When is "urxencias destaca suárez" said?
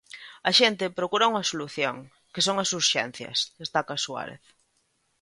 2.79-4.43